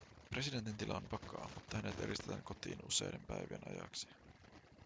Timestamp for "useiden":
2.87-3.21